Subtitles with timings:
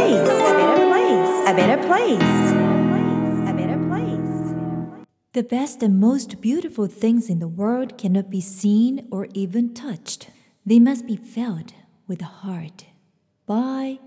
[0.00, 0.28] place.
[1.46, 2.32] A better place.
[3.48, 4.54] A better place.
[5.32, 10.30] The best and most beautiful things in the world cannot be seen or even touched.
[10.64, 11.74] They must be felt
[12.08, 12.86] with the heart.
[13.46, 13.98] By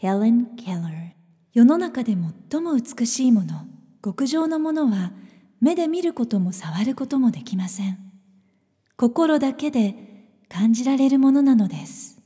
[0.00, 1.12] Helen Keller
[1.52, 2.16] 世の中で
[2.50, 3.66] 最も美しいもの、
[4.02, 5.12] 極上のものは
[5.60, 7.98] 目で見ることも触ることもできません。
[8.96, 9.94] 心だけで
[10.48, 12.18] 感じられるものなのです。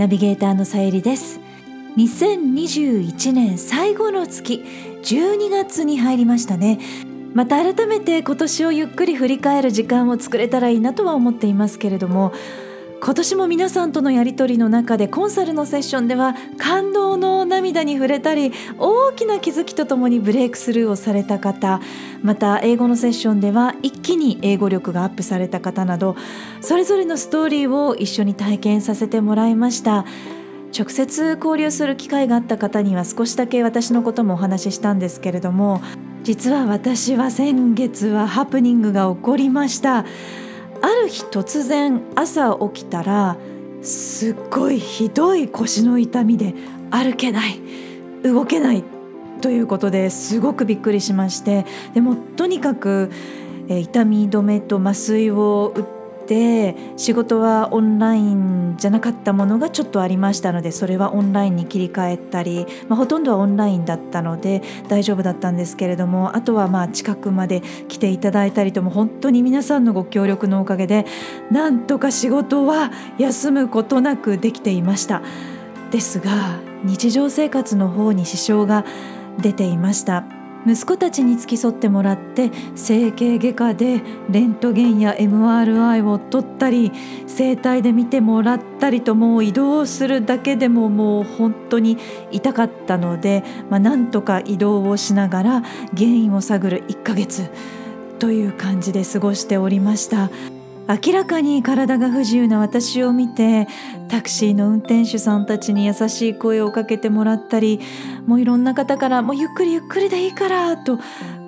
[0.00, 1.40] ナビゲーターのさゆりです。
[1.98, 4.64] 2021年最後の月
[5.02, 6.78] 12月に入りましたね。
[7.34, 12.32] また改めて今年をゆっくり振り返る時間を作れたらいいなとは思っていますけれども
[13.02, 16.89] 今年も皆さんとのやり取りの中でコンサルのセッションでは感
[17.50, 21.82] 涙に触れたり大きな気づきとともにブレイクスルーをされた方
[22.22, 26.16] また英語のセッションでは一気に英語力がアップされた方など
[26.62, 30.06] それぞれのストーリーを一緒に体験させてもらいました。
[30.76, 35.82] 直接交流する機会があった方には少しだけ私のこともお話ししたんですけれども
[36.22, 40.04] 実は私は先月はハプニングが起こりました。
[40.82, 43.36] ある日突然朝起きたら
[43.82, 46.54] すっごいひどい腰の痛みで
[46.90, 47.60] 歩けない
[48.22, 48.84] 動けない
[49.40, 53.10] ということですごくびっくりしましてでもとにかく、
[53.68, 55.84] え痛み止めと麻酔を打っ
[56.26, 71.06] て仕事はオンラインじゃなかったものがちょっとありましたのでそれはオンラインに切り替えたり、まあ、ほとんどはオンラインだったので大丈夫だったんですけれどもあとはまあ近くまで来ていただいたりとも本当に皆さんのご協力のおかげで
[71.50, 75.22] なんとか仕事は休むことなくできていました。
[75.90, 78.84] ですが日常生活の方に支障が
[79.38, 80.24] 出ていました
[80.66, 86.92] 息子たちに付き添ってもらって整形外科でレントゲンや MRI を取ったり
[87.26, 91.96] 整体で見てもらったりともう移動するだけでももう本当に
[92.30, 95.62] 痛かったので、まあ、なんとか移動をしながら
[95.96, 97.50] 原因を探る1ヶ月
[98.18, 100.28] という感じで過ごしておりました。
[100.90, 103.68] 明らかに体が不自由な私を見て
[104.08, 107.78] タクシーの運転手さんたちに優しい声をかけてもらったり
[108.26, 110.98] もういろんな方から「もうゆっくりゆっくりでいいから」と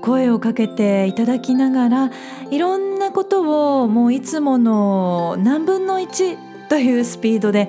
[0.00, 2.10] 声をかけていただきながら
[2.50, 6.36] いろんなことをもういつもの何分の1
[6.68, 7.68] というスピードで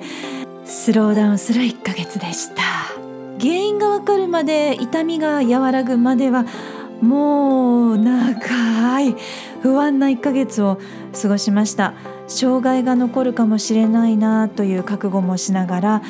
[0.64, 2.62] スローダウンする1ヶ月でした。
[3.40, 6.46] 原因がわかるまで痛みが和らぐまでは
[7.00, 9.14] もう長い
[9.62, 10.78] 不安な1ヶ月を
[11.20, 11.94] 過ごしました
[12.26, 16.02] 障害が残るかもしれないなという覚悟もしながら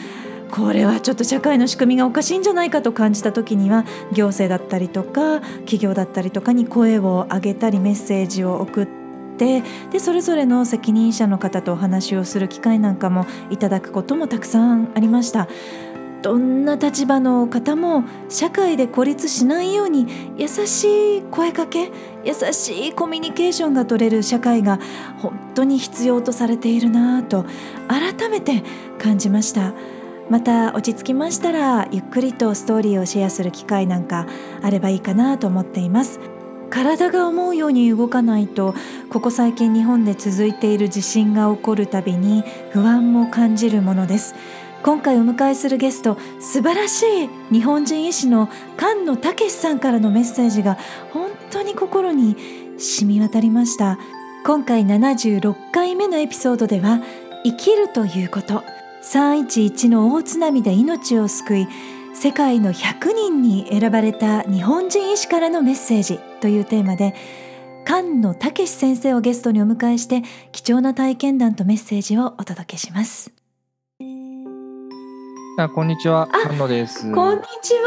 [0.50, 8.87] これはちょっと社会の仕組みがおかしいんじゃないかと感じた時には行政だったりとか企業だったりとかに声を上げたりメッセージを送っ
[9.37, 15.49] てでそれぞれの責任者の方とお話をする機会なんかもいただくこともたくさんありました。
[16.25, 20.07] どんな立場の方も社会で孤立しないように
[20.39, 21.91] 優しい声かけ
[22.25, 24.81] 優しいコミュニケーションが取れる社会が
[25.19, 27.45] 本当に必要とされているなぁと
[27.89, 28.63] 改めて
[28.99, 29.75] 感じました。
[30.31, 34.27] また落ち着きましたらゆっくりとストーリーをシェアする機会なんか
[34.63, 36.21] あればいいかなと思っています。
[36.71, 38.75] 体が思うように動かないと
[39.11, 44.34] ここ最近日本で続いている地震が起こるたびに不安も感じるものです。
[44.84, 50.77] 今回お迎えするゲスト素晴らしい日本人医師の菅野武さんからのメッセージが
[51.11, 52.37] 本当に心に
[52.77, 53.99] 染み渡りました。
[54.45, 57.00] 今回76回目のエピソードでは
[57.45, 58.63] 生きるということ。
[59.03, 61.69] 311の大津波で命を救い
[62.15, 67.15] 世界の100人に選ばれた日本人医師からのメッセージというテーマで
[67.86, 70.22] 菅野武先生をゲストにお迎えして
[70.53, 73.34] 貴重な体験談とメッセージをお届けします。
[75.56, 77.12] あ、こんにちは、あ菅野です。
[77.12, 77.80] こんにちは。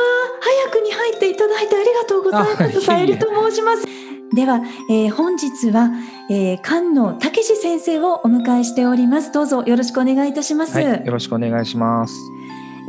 [0.72, 2.82] 早くに入っていただいてありがとうございます。
[2.82, 3.86] さゆりと申します。
[4.34, 5.90] では、えー本日は、
[6.30, 9.34] えー、菅野武史先生をお迎えしております。
[9.34, 10.78] どうぞよろしくお願いいたします。
[10.78, 12.14] はい、よろしくお願いします。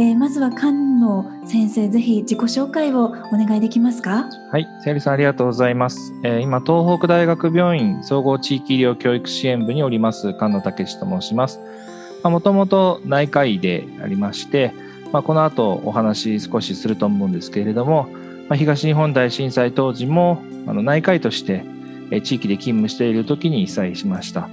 [0.01, 4.27] えーまずは菅野先生、ぜひ自己紹介をお願いできますか？
[4.53, 6.15] はい、さゆりさんありがとうございます。
[6.23, 11.59] えー今、東北大学病院総合地域医療教育支援部におります菅野武と申します。
[12.25, 14.73] もともと内科医でありまして、
[15.13, 18.09] まあ、この後お話少しすると思うんですけれども、
[18.49, 21.65] まあ、東日本大震災当時もあの内科医として
[22.23, 24.49] 地域で勤務している時に被災しました。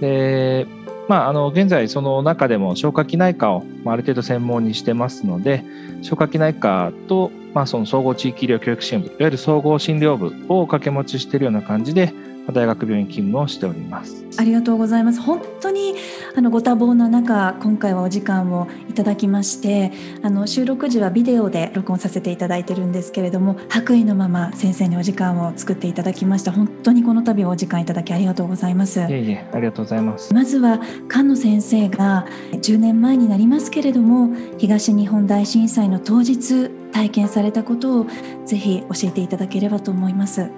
[0.00, 0.66] で
[1.10, 5.64] まあ、あの現在その中でも消化器内科をある程度専門にしてますので
[6.02, 12.14] 消化器内科と、まあ、その総合地域医療教育支援部いわゆる総合診療部を掛け持ちしているような感じで
[12.52, 14.24] 大学病院勤務をしております。
[14.38, 15.20] ありがとうございます。
[15.20, 15.94] 本当に
[16.36, 19.92] あのご多忙な中今回はお時間をいただきまして
[20.22, 26.52] あの収録時はビデオで録音させていただいてるんですけれども白衣のまま先生にお時間を作っていただきました。
[26.52, 29.00] 本当にこの度はお時間いただきありがとうございます。
[29.00, 30.32] いえいえありがとうございます。
[30.32, 38.06] まずは菅野先生が10年前になりますけれども東日本大震災の当日体験されたことを
[38.44, 40.50] ぜひ教えていただければと思います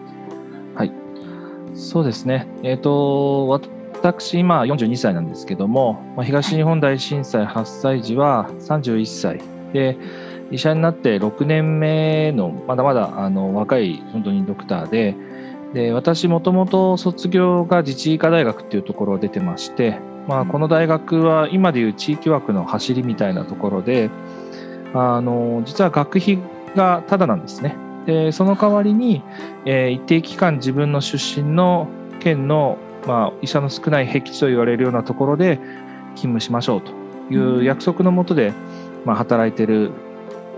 [1.75, 2.47] そうですね。
[2.63, 9.41] えっ、ー、と、私、今42歳なんですけども、まあ、東日本大震災発災時は31歳
[9.73, 9.97] で、
[10.51, 15.15] 医者になって6年目のまだまだあの若い本当にドクターで、
[15.73, 19.99] で私もともと卒業が自治医科大学っていうところを出てまして、
[20.29, 24.11] まあ、この大学は今でいう地域枠の走りみたいなところで
[24.93, 26.39] あの実は学費
[26.77, 27.77] がただなんですね。
[28.07, 29.23] でその代わりに、
[29.65, 31.89] えー、一定期間自分の出身の
[32.21, 35.57] 県の、まあ、医者の少ない僻地と言われるようなところで
[36.17, 36.93] 勤務しましょうと
[37.33, 38.53] いう約束のもとで、
[39.05, 39.93] まあ、働いてる、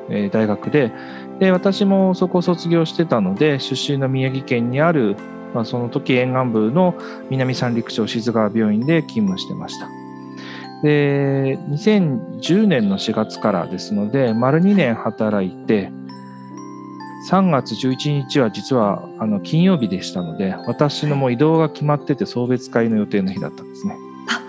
[0.09, 0.93] えー、大学で
[1.39, 5.17] で私もそこを卒業してたので出身の宮城県にある、
[5.53, 6.95] まあ、その時沿岸部の
[7.29, 9.89] 南三陸町静川病院で勤務してました。
[10.83, 15.91] で2010年の4月からですので丸2年働いて
[17.25, 23.97] 3月11日は実はあの金曜日でしたので私のもう移動が決まってて送別会の予定の日だったんですね。
[24.29, 24.43] あ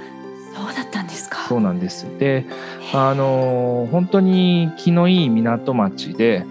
[0.53, 1.45] そうだったんですか。
[1.47, 2.45] そうなんですで
[2.93, 6.45] あの本当に気のいい港町で、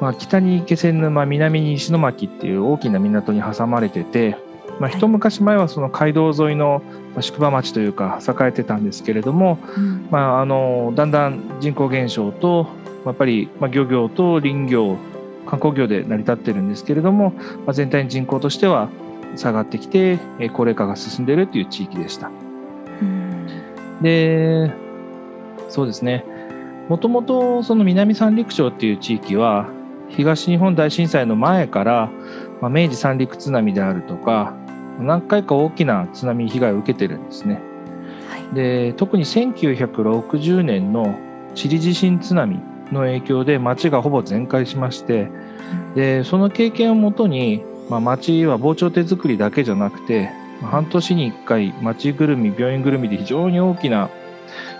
[0.00, 4.36] まあ、北に気仙沼南に石巻っていう大きな港に挟まれてて、
[4.78, 6.82] まあ、一昔前はその街道沿いの
[7.20, 14.96] 宿場町というか栄えてたんですけれども、うん、まあ、あのだんだん人口減少とやっぱり、まあ、漁業と林業
[15.46, 18.88] 観光業で成り立ってるんですけれども、まあ、全体の人口としては
[19.36, 20.18] 下がってきて
[20.52, 22.30] 高齢化が進んでいるという地域でした。
[24.02, 24.72] で
[25.68, 26.24] そうですね
[26.88, 29.68] もともとその南三陸町っていう地域は
[30.08, 32.10] 東日本大震災の前から、
[32.60, 34.54] まあ、明治三陸津波であるとか
[35.00, 37.60] 何回か大きな津波被害を受けてるんですね。
[38.28, 41.18] はい、で特に1960年の
[41.54, 42.60] チリ地震津波
[42.92, 45.28] の影響で町がほぼ全壊しまして
[45.94, 50.30] でその経験をもとに、まあ、町は防潮堤作りだけじゃなくて
[50.62, 54.10] 半年に1回町ぐるみ病院ぐるみで非常に大きな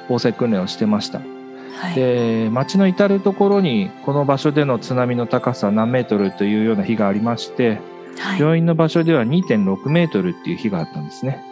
[0.08, 1.20] 防災訓練をしてました。
[1.20, 7.80] はい、で町の至る所にこの場所での津波の高さ何メートルというような日がありまして、
[8.18, 11.42] はい、病院の場所では2.6メートルっていう日があったんですね。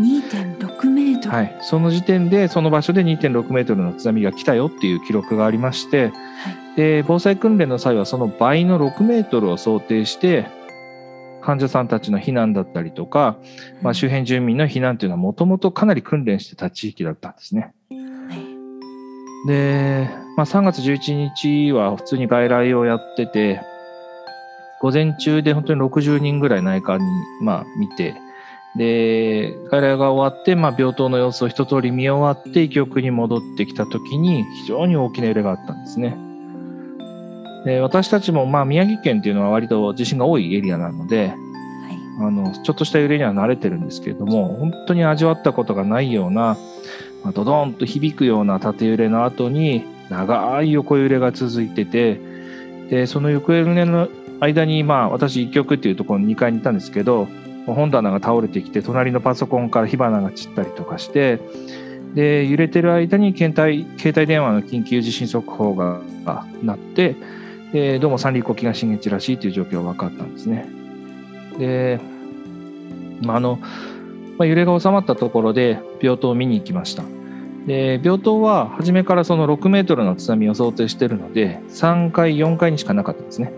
[0.00, 6.08] 2.6メートル、はい、その時点でその場所で2.6メートルの津波が来たよっていう記録がありまして、は
[6.74, 10.46] い、で防災訓練の際はその倍の6メートルを想定して
[11.42, 13.36] 患者さんたちの避難だったりとか、
[13.82, 17.72] まあ、周辺住民の避難というのはもともとかなり訓練してた地域だったんですね。
[17.90, 17.94] は
[19.44, 23.60] い、で、まあ、3月11日は普通に外来をやってて
[24.80, 27.04] 午前中で本当に60人ぐらい内科に、
[27.42, 28.14] まあ、見て
[28.76, 36.16] で、外来が終わって、まあ、病棟の様子を一通り見終わって、医局に戻ってきた時に、非常に大きな揺れがあったんですね。
[37.64, 41.36] で私たちも、まあ、宮城県っていうのは割と地震が多いエリアなので、はい、
[42.20, 46.56] あのちょっとした揺れには慣れてるんですけれども、本当に味わったことがないような、
[47.22, 52.20] まあ、ドドーンと響くような縦揺れの後に、長い横揺れが続いてて、
[52.88, 54.08] でその横揺れの
[54.40, 57.28] 間に、まあ、私、医局っていうところの2階にいたんですけど、
[57.74, 61.40] 本棚が倒れてきて隣のパソコンから火花が散ったりとかして
[62.14, 66.00] で揺れてる間に携帯携帯電話の緊急地震速報が
[66.62, 67.16] 鳴って
[67.72, 70.68] でどうも三陸沖が震源地らしいという状況が分かったんですね。
[71.58, 72.00] で、
[73.22, 73.60] まあ、あの
[74.38, 77.04] まあ、揺れが収まったところで病棟を見に行きました。
[77.66, 83.52] で病棟は初めからその6メートルの津波を想定しているので3階4階にしかなかったんですね。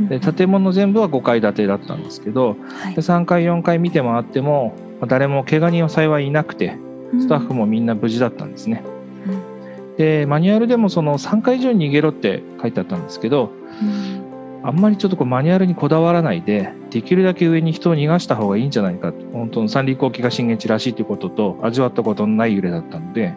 [0.00, 4.74] で建物全部は5階建てだったんですけど、はい、3階4階見て回っても
[5.08, 6.78] 誰も怪我人は幸いいなくて
[7.18, 8.82] スタッフもみんな無事だったんですね。
[9.26, 23.34] うん、でマニュアルでもその3階以上に逃げろって書いてあったんですけど、うん、あんまりちょっとこうマニュアルにこだわらないでできるだけ上に人を逃がした方がいいんじゃないか本当の三陸沖が震源地らしいということと味わったことのない揺れだったので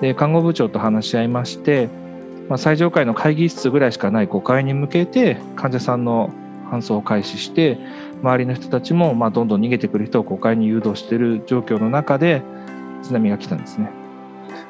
[0.00, 1.88] で看護部長と話し合いまして、
[2.48, 6.30] まあ、最上階の会議室ぐらいしかない5階に向けて患者さんの
[6.70, 7.78] 搬送を開始して
[8.22, 12.42] 周りの人たちもまあどんどん逃げてくる人を5階に誘導している状況の中で
[13.02, 13.90] 津波が来たんですね。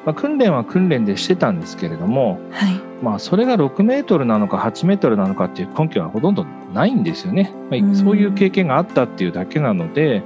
[0.05, 7.51] まあ、訓練は訓練でしてたんですけれども、はいまあ、それが6メートルなのか8メートルなのかっていう根拠はほとんどないんですよね。
[7.69, 10.21] まあ、うんそういう経験があったっていうだけなので、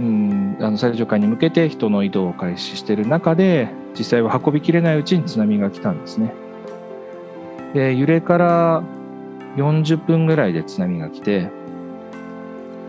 [0.00, 6.32] うん、あの最上階に向けて人の移動を開始している中で実際は運びきれないうちに津波が来たんですね。
[7.74, 8.82] で揺れから
[9.56, 11.50] 40分ぐらいで津波が来て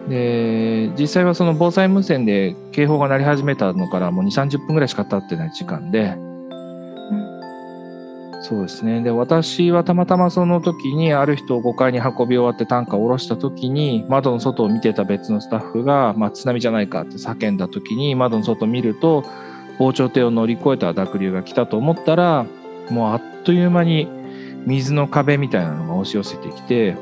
[0.07, 6.17] で実際はその防災無線で警報が鳴り始めたのからもう2 3 0分ぐらいしか経ってない時間で。
[8.47, 9.01] そうですね。
[9.01, 19.23] で、私はたまたまその時にある人を5階に運び終わって担架を下ろした時に窓の外を見てた別のスタッフが、まあ、津波じゃないかって叫んだ時に窓の外を見ると
[19.77, 22.45] 防潮堤を乗り越えた濁流が来たと思ったら
[22.89, 24.07] もうあっという間に
[24.65, 26.97] 水の壁みたいなのが押し寄せてきて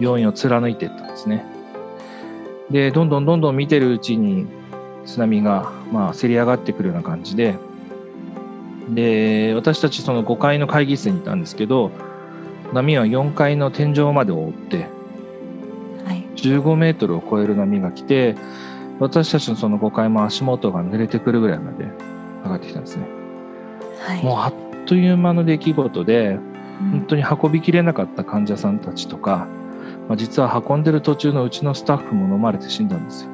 [0.00, 1.44] 病院を貫いていったんですね。
[2.70, 4.46] で、どんどんどんどん見てるうちに
[5.04, 7.56] 津波がまあせり上がってくるような感じで
[8.88, 11.90] で私たちその5階の会議室にいたんですけど
[12.72, 14.86] 波は4階の天井まで覆って
[16.04, 18.36] はい15メートルを超える波が来て
[19.00, 21.86] 私たちのその5階も足元が濡れてくるぐらいまで
[22.44, 23.06] 上がってきたんですね。
[23.98, 24.22] はい。
[24.22, 24.54] もうあっ
[24.86, 26.38] という間の出来事で
[26.82, 26.90] うん。
[26.90, 29.48] 本当に運びきれなかった患者さんたちとか、
[30.08, 33.30] まあ、実は運んでる途中のうちのスタッフも飲まれて死んだんですよ。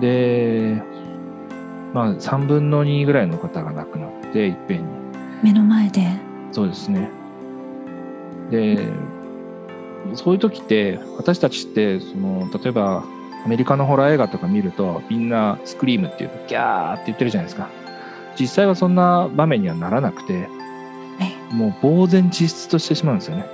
[0.00, 0.82] で
[1.94, 4.84] まあ3分の2ぐらいの方が亡くなっていっぺんに。
[5.42, 6.06] 目の前で。
[6.52, 7.10] そうですね。
[8.50, 8.78] で、
[10.14, 13.04] そういう時って、私たちって、その、例えば、
[13.46, 17.68] アメリカのホラー映画とか見ると、みんなスクリームっていうと、ギャーって言ってるじゃないですか。
[18.36, 20.48] 実際はそんな場面にはならなくて、
[21.18, 23.46] はいもう呆然自失としてしまうんですよね。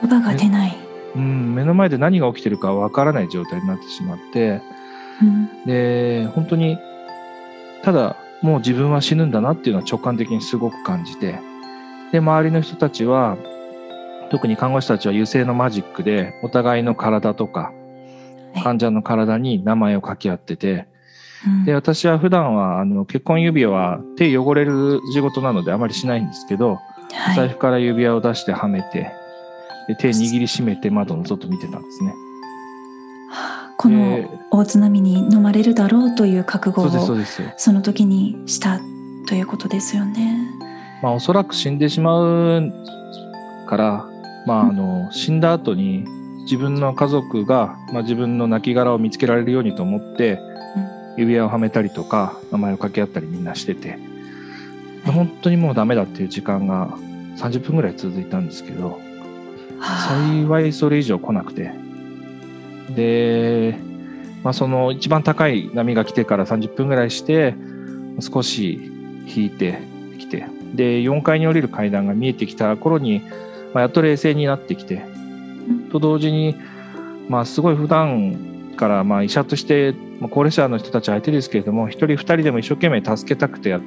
[0.00, 0.76] 言葉が出ない、
[1.16, 4.62] うん、目の前で何が起きてるかわからない状態になってしまって、
[5.22, 6.78] うんで、本当に、
[7.82, 11.38] ただ、もう自分は死ぬんだなっていうのは直感的にすごく感じて、
[12.10, 13.36] で、周りの人たちは、
[14.30, 17.83] 特に看護師たちは油性のマジックで、お互いの体とか、はい
[18.62, 20.86] 患者の体に名前を書き合ってて、
[21.46, 26.76] うんで、私は普段は、あの、結婚指輪は手汚れる仕事なのであまりしないんですけど、
[27.12, 29.12] はい財布から指輪を出してはめて、
[29.88, 32.14] で手握りしめて窓の外見てたんですね。
[33.76, 36.88] こので大津波に飲まれるだろうという覚悟を。
[37.56, 38.80] その時にした
[39.28, 40.38] ということですよね。
[41.02, 42.72] まあ、おそらく死んでしまう
[43.68, 44.06] から、
[44.46, 46.04] まあ、あの死んだ後に
[46.44, 50.38] 自分の家族が、まあ、自分の亡骸を見つけられるようにと思って
[51.16, 53.98] 指輪をはめたりとか名前を掛け合ったりみんなしてて。
[55.12, 56.96] 本当にもうダメだっていう時間が
[57.36, 58.98] 30分ぐらい続いたんですけどは
[59.80, 60.44] あ。
[60.46, 61.72] 幸いそれ以上来なくて。
[62.94, 63.78] で、
[64.42, 67.54] まあ、その一番高い波が来てから30分ぐらいして
[68.20, 68.90] 少し
[69.26, 69.78] 引いて
[70.18, 70.46] きて。
[70.74, 73.22] で4階に降りる階段が見えてきた頃に、
[73.72, 75.13] まあ、やっと冷静になってきてん
[75.94, 76.56] と同時に、
[77.28, 83.80] まあ、すごい普段からまあ医者としてま高齢者の人たち相手ですけれども一人二人でも一生懸命助けたくてや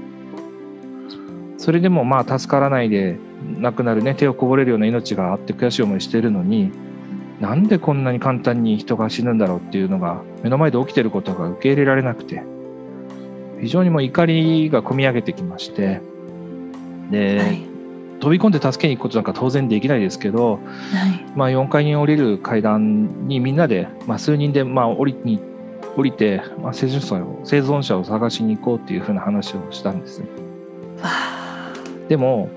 [1.58, 3.18] それでもまあ助からないで
[3.58, 6.72] 亡くなるね手をこぼれるような命があって悔しい思いしてるのに
[7.42, 12.42] なんでこんなに簡単に人が死ぬんだろうっていうのが目の前で起きてることが受け入れられなくて
[13.60, 16.02] 非常にもう怒りがこみ上げてきまして
[17.12, 17.77] で、はい。
[18.20, 20.62] 飛び込んで助けに行くことなんか当然できないですけど、はい。
[21.36, 25.40] まあ、4階に降りる階段にみんなで、まあ、数人でまあ降りに
[25.96, 30.22] 降りて、まあ、生存者を生存者を探しに行こうっていうふうな話をしたんです
[32.08, 32.50] でも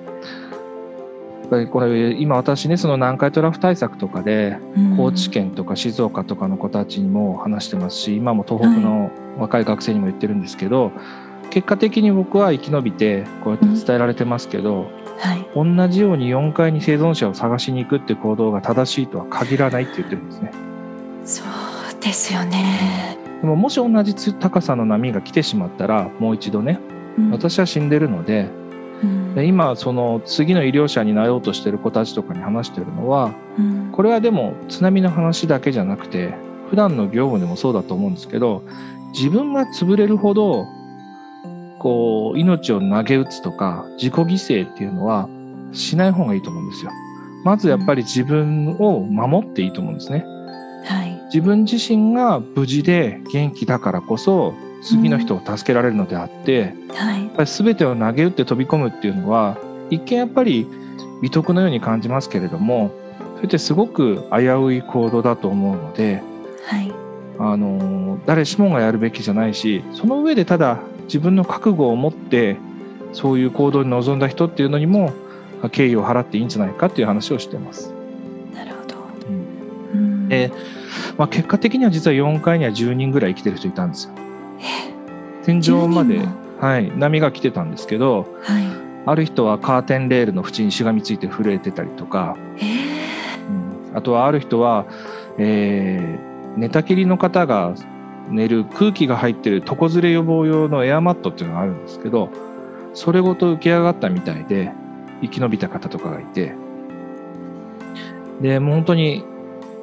[1.73, 4.97] これ今私ねその南海トラフ対策とかでうん。
[4.97, 10.93] 高知県とか静岡とかの子たちにも話してますし今も東北の若い学生にも言ってるんですけど、
[11.50, 20.52] 結果的に僕は生き延びてこうやって伝えられてますけど、はい同じように4階に生存者を探しに行くって行動が正しいとは限らないって言ってるんですね。
[21.24, 23.18] そうですよね。
[23.40, 26.78] でももし同じ高さの波が来てしまったらもう一度ね
[27.18, 28.48] うん私は死んでるので
[29.02, 36.34] うんで今その次の医療者になろうとしてる子たちとかに話してるのはうんこれはでも津波の話だけじゃなくて
[36.70, 38.62] 普段の業務でもそうだと思うんですけど
[39.12, 40.66] 自分が潰れるほど
[41.80, 45.28] こう命を投げ打つとか自己犠牲っていうのは
[45.72, 46.92] しない方がいいと思うんですよ。
[47.42, 50.25] まずやっぱり自分を守っていいと思うんですね。
[50.84, 59.56] はい自分自身が無事で元気だからこそ次の人を助けられるのであって、はいやっぱり全てを投げ打って飛び込むっていうのは
[59.88, 60.66] 一見やっぱり
[61.22, 62.90] 美徳のように感じますけれども
[63.37, 66.22] それってすごく危うい行動だと思うので、
[66.66, 66.92] はい
[67.42, 70.78] あの誰しもがやるべきじゃないしその上でただ
[71.11, 72.57] 自分の覚悟を持って
[73.12, 75.12] そういう行動に臨んだ人っていうのにも
[75.73, 77.93] 敬意を払っていいんじゃないかっていう話をしてます。
[78.55, 78.97] なるほど。
[79.29, 79.99] うん。
[79.99, 80.29] うん。
[80.29, 80.52] で
[81.19, 84.14] まあ、結果的には実は4階には10人ぐらい生きてる人いたんですよ。
[85.43, 86.29] 天井ま10で
[86.61, 88.64] はい、波が来てたんですけどはい。
[89.07, 93.90] ある人はカーテンレールの縁にしがみついて震えてたりとか、えー。
[93.90, 93.97] うん。
[93.97, 94.87] あとはある人は、
[95.38, 97.75] えー寝たきりの方が
[98.30, 102.30] 寝る空気が入ってる床ずれ予防用のエアマットっていうのがあるんですけど
[102.94, 104.72] それごと浮き上がったみたいで
[105.22, 106.54] 生き延びた方とかがいて
[108.40, 109.25] でもう本当に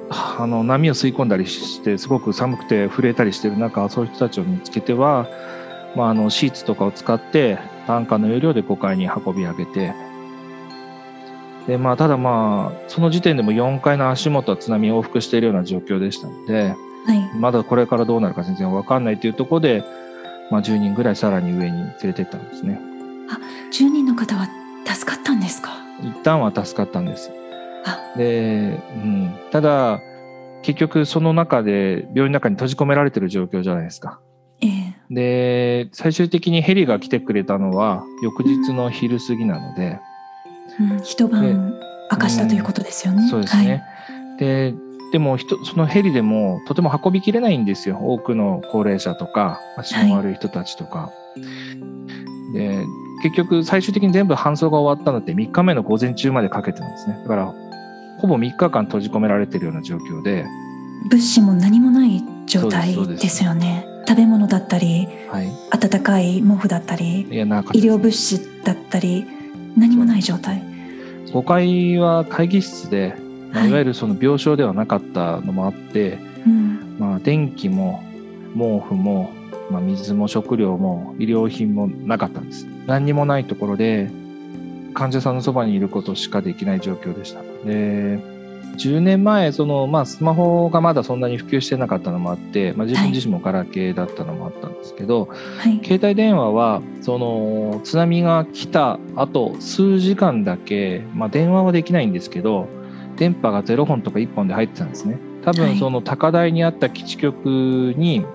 [0.09, 5.27] あの波を吸い込んだりしてすごく寒くて震えたりしてる中そういう人たちを見つけては、
[5.95, 9.93] まあ、あのシーツとかを使って担架の要領で5階に運び上げて
[11.67, 16.77] でまあ、ただまあその時点でも4階の足元は津波を往復しているような状況でしたので
[17.07, 17.37] はい。
[17.37, 19.83] まだこれからどうなるか全然わかんないというところで、
[20.51, 22.79] まあ、10人ぐらいさらに上に連れてったんですね。
[23.73, 24.47] 10人の方は
[24.85, 25.71] 助かったんですか？
[26.01, 27.31] 一旦は助かったんです。
[27.85, 28.17] あ。
[28.17, 29.99] で、うん、ただ
[30.63, 34.19] 結局その中で病院の中に閉じ込められてる状況じゃないですか。
[34.61, 34.95] ええ。
[35.09, 39.99] で最終的にヘリが来てくれたのは翌日の昼過ぎなので、
[40.79, 41.75] うん、一晩
[42.11, 43.27] 明かしたということですよね。
[43.29, 43.83] そうですね。
[44.39, 44.73] で
[45.11, 51.11] でも人そのヘリでもとても運びきれないんですよ多くの高齢者とか足の悪い人たちとか。
[52.53, 52.85] で
[53.23, 57.53] 結局最終的に全部搬送が終わったのって3日目の午前中までかけてなんですねだから
[58.19, 61.09] ほぼ3日間閉じ込められてるような状況で、はい。
[61.09, 63.85] 物資も何もない状態ですよね。
[64.07, 69.25] 食べ物だったり、はい、温かい毛布だったり、いやなんか医療物資だったり、
[69.77, 70.63] 何もない状態。
[71.27, 73.13] 5階は会議室で、
[73.53, 78.03] まあはいいわゆるその病床ではなかったのもあって、うん、まあ、電気も
[78.53, 79.31] 毛布も、
[79.69, 82.67] まあ、水も食料も医療品もなかったんです。
[82.85, 84.09] 何にもないところで
[84.93, 87.41] 患者さんのそばにいることしかできない状況でした。
[87.65, 88.37] で
[88.77, 95.79] 10年前その、まあ、スマホがまだそんなに普及してなかったのもあって、まあ、自分自身もガラケーだったのもあったんですけど、はい。
[95.83, 102.69] 携帯電話はその津波が来た後数時間だけ、まあ、電話はできないんですけど
[103.17, 105.17] 電波が0本とか1本で入ってたんですね。
[105.43, 105.59] 多はい。
[105.71, 107.47] 分その高台にあった基地局
[107.97, 108.25] に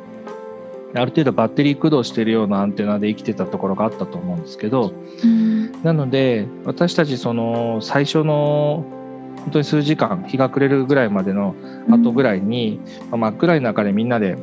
[0.95, 4.93] ある程度バッテリー駆動しているようなアンテナで生きてたところがあったと思うんですけど
[5.25, 8.85] うん、なので私たちその最初の
[9.37, 11.55] 本当に数時間日が暮れるぐらいまでの
[11.89, 14.37] 後ぐらいに、まあ真っ暗い中でみんなで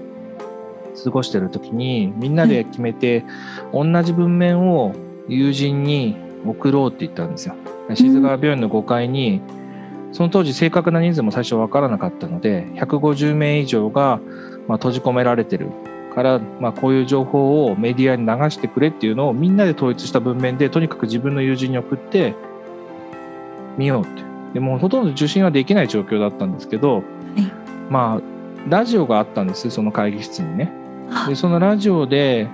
[1.04, 3.24] 過ごしてる時にみんなで決めて、
[3.72, 4.94] 同じ文面を
[5.30, 7.56] 友人に送ろうって言ったんですよ。
[7.94, 9.42] 静川病院の5階に
[10.12, 14.20] その当時正確な人数も最初分からなかったので150名以上が
[14.68, 15.70] まあ閉じ込められてる
[16.14, 22.36] から、まあ、こういう情報をメディアに流してくれっていうのをみんなで統一した文面でとにかく自分の友人に送って
[23.78, 24.30] みようって。
[24.54, 27.04] でもうほとんど受信はできない状況だったんですけど、
[27.88, 28.22] まあ
[28.68, 30.72] ラジオがあったんですその会議室にね。
[31.12, 31.28] あ。
[31.30, 32.48] でそのラジオで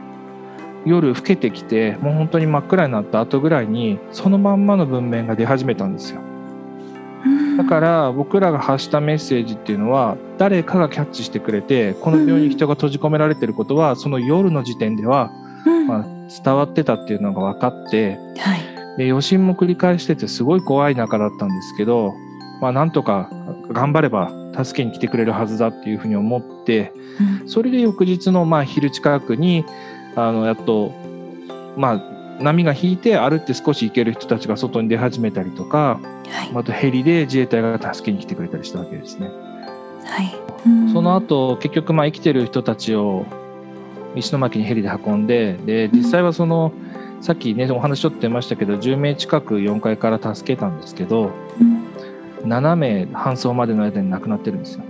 [0.86, 6.20] 夜更けてきてもう本当に真っ暗になった後ぐらいにそのまんまの文面が出始めたんですよ。
[6.20, 6.35] うん
[7.58, 15.32] だから僕らが発したメッセージっていうのは誰かがキャッチしてくれてこの病院に人が閉じ込められてることはその夜の時点では
[15.66, 16.06] うんまあ
[16.44, 18.76] 伝わってたっていうのが分かってはい。
[18.98, 22.14] で余震も繰り返しててすごい怖い中だったんですけど
[22.62, 23.30] まあなんとか
[23.70, 24.32] 頑張れば
[24.64, 26.94] 助けに来てくれるはずだっていうふうに思って
[27.42, 29.66] うんそれで翌日のまあ昼近くに
[30.16, 30.94] あのやっと
[31.76, 36.52] まあ波が引いて歩って少し行ける人たちが外に出始めたりとかはい。
[36.52, 39.30] またヘリで自衛隊が助けに来てくれたりしたわけですね。
[40.04, 40.36] はい。
[40.66, 43.26] うんその後結局まあ生きてる人たちを
[44.16, 46.72] 石巻にヘリで運んでで実際はその
[47.22, 51.86] さっきねお話ちょっと出ましたけど10名近く4階から助けたんですけどうん
[52.44, 54.84] 7名搬送までの間に亡くなってるんですよ。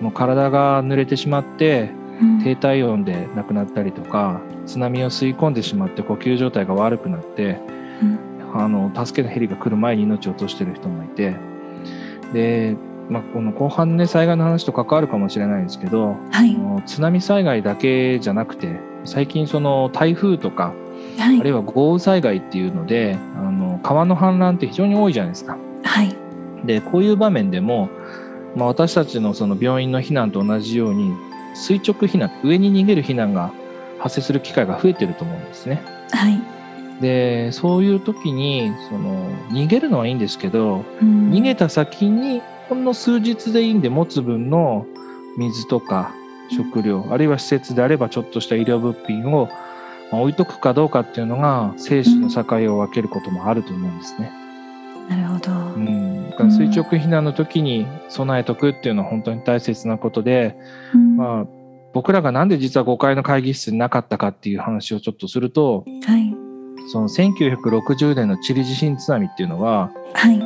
[0.00, 7.58] もう体が濡れてしまってうん低体温で亡くなったりとか津波を吸い込んでしまって呼吸状態が悪くなって
[8.02, 11.36] うんあの助けのヘリが来る前に命を落としてる人もいて
[12.34, 12.76] で、
[13.08, 20.74] まあ、この後半ね災害の話と関わるかもしれないんですけどはい津波災害だけじゃなくて最近その台風とか
[21.18, 25.56] はいあるいは豪雨災害っていうのであの川の氾濫って非常に多いじゃないですか。
[25.84, 26.14] はい。
[26.64, 27.90] でこういう場面でも、
[28.54, 31.12] まあ、私たちのその病院の避難と同じように
[31.54, 33.52] 垂直避難上に逃げる避難が
[34.02, 35.80] 発生する機会が増えてると思うんですね。
[36.10, 36.40] はい。
[37.00, 44.86] でそういう時にその逃げるのはいいんですけどうん逃げた先にほんの数日でいいんで持つ分の
[45.36, 46.14] 水とか
[46.54, 49.48] 食料あるいは施設であればちょっとした医療物品を
[50.12, 54.30] まあ置いとくかどうかっていうのが生死の境を分けることもあると思うんですね。
[55.08, 55.50] なるほど。
[55.52, 60.56] うん、だから垂直避難の時に備えとくっていうのは本当に大切なことで、
[60.94, 61.46] うんまあ、
[61.92, 66.34] 僕らがなんで実は5階の会議室になかったかっていう話をちょっとするとはい。
[66.90, 70.38] その1960年のチリ地震津波っていうのははい。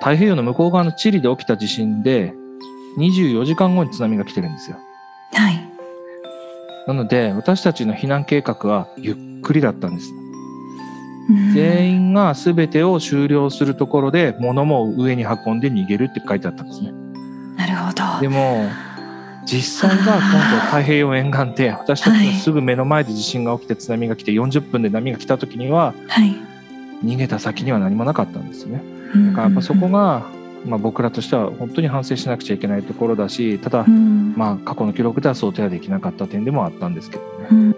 [0.00, 2.32] 太平洋の向こう側のチリで起きた地震で
[2.98, 4.76] 24時間後に津波が来てるんですよ。
[5.32, 5.68] はい。
[6.86, 10.10] なので私たちの避難計画はゆっくりだったんです。
[10.12, 10.28] うん
[11.52, 16.90] 全員が全てを終了するところで物も上に運んで逃げるって書いてあったんですね。
[17.54, 18.20] なるほど。
[18.22, 18.64] でも
[19.50, 26.36] 実際は今度太平洋沿岸で 私たちのすぐ目の前で地震が起きて津波が来て40分で波が来た時にははい。
[27.04, 28.82] 逃げた先には何もなかったんですよね。
[29.14, 30.26] だだからやっぱそこが、
[30.66, 37.28] まあ、僕らとしては本当に反省しなくちゃいけないところだしただ、うんまあ、過去の記録では想定はできなかった点でもあったんですけどね。
[37.50, 37.76] うん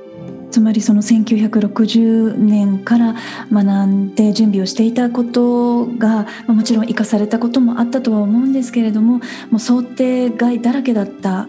[0.50, 3.14] つまりその1960年から
[3.52, 9.18] 学んで準備をしていたことがまあもちろん生かされたこともあったとは思うんですけれども
[9.50, 11.46] もう想定外だらけだった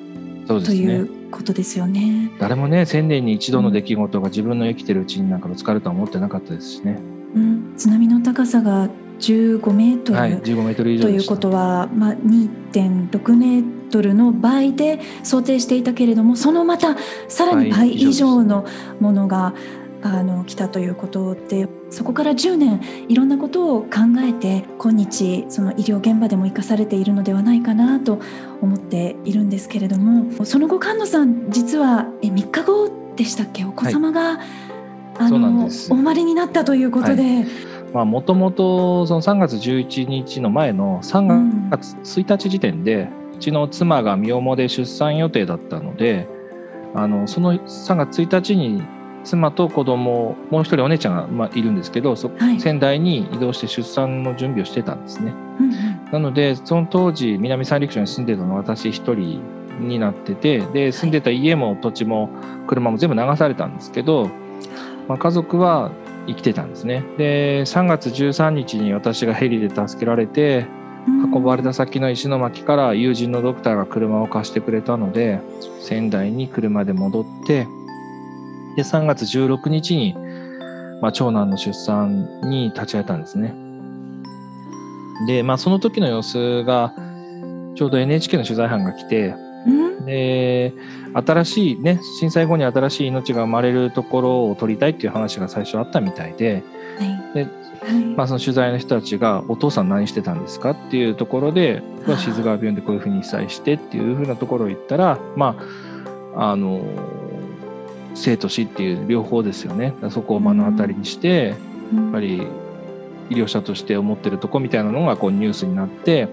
[0.59, 2.31] ねということですよね。
[2.39, 6.99] 誰もね1000年に一度の出来事が自分の生きてるうちになんかぶつかるとは思ってなかったですしね。
[7.35, 11.03] うん、津波の高さが15メートル、はい、15メートル以上。
[11.03, 18.65] ということは、まあ、2.6メートルの倍で想定していたけれどもそのまたさらに倍以上の
[18.99, 19.53] ものが、
[20.03, 28.19] あの来たということでそこから10年いろんなことを考えて今日その医療現場でも生かされているのではないかなと
[28.61, 33.65] 思っているんですけれどもその後菅野さん実はえ3日後でしたっけ？
[33.65, 34.39] お子様が、
[35.19, 37.45] あのお生まれになったということで、
[37.93, 46.27] まあもともとその3月11日の前の3月1日時点で、うちの妻が身重で出産予定だったので
[46.95, 48.81] あのその3月1日に
[49.23, 52.59] 妻と子供もう一人お姉ちゃんが、まあ、いるんですけどそはい。
[52.59, 55.33] 仙台に移動して出産の準備をしてたんですね。
[55.59, 56.11] うんうん。
[56.11, 59.41] なのでその当時南三陸町に住んでたのは私一人
[59.79, 62.29] になっててで住んでた家も土地も
[62.67, 64.29] 車も全部流されたんですけど、
[65.07, 65.91] まあ、家族は
[66.27, 67.03] 生きてたんですね。
[67.17, 70.65] で3月13日に私がヘリで助けられて
[71.07, 75.39] 運ばれた先の石巻から友人のドクターが車を貸してくれたので
[75.79, 77.67] 仙台に車で戻って
[78.75, 80.15] で3月16日に、
[81.01, 83.53] まあ、長男の出産に立ち会えたんですね。
[85.27, 86.93] で、まあ、その時の様子が
[87.75, 89.35] ちょうど NHK の取材班が来て
[89.67, 89.69] う
[90.01, 90.05] ん？
[90.05, 90.73] で
[91.13, 96.63] 新しいね震災後に新しい命が生まれるところを撮りたいっていう話が最初あったみたいで、
[96.97, 97.47] はいで
[97.83, 105.55] はいまあ、その取材の人たちが「お父さん何してたんですか?」っていうところで「僕は静川病院でこういうふうに被災して」っていうふうなところを言ったらま
[106.35, 106.81] ああの
[108.15, 109.93] 生と死っていう両方ですよね。
[110.09, 111.55] そこを目の当たりにして、
[111.93, 112.47] やっぱり
[113.31, 116.27] 医療者として思ってるとこみたいなのがこうニュースになって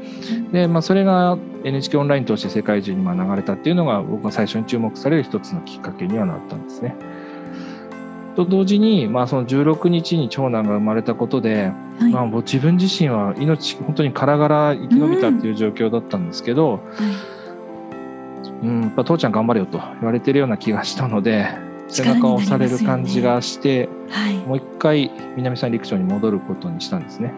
[0.52, 6.96] で、まあ、それが NHK オンライン通して世界中にまあ流れたっていうのが僕が最初に注目される一つのきっかけにはなったんですね。
[8.34, 12.12] と同時に、まあ、その16日に長男が生まれたことで、はい。
[12.12, 16.80] まあ、自分自身は命本当にからがら生き延びたっていう状況だったんですけど、
[18.62, 21.48] うんやっぱ父ちゃん頑張れよと言われてるような気がしたので
[21.88, 24.34] 背中を押される感じがして、はい。
[24.36, 27.32] もう一回南三陸町に戻ることにしたんですね。